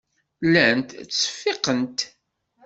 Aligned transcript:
Llant 0.45 0.89
ttseffiqent. 1.05 1.99